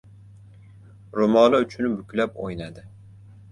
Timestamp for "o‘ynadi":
2.49-2.89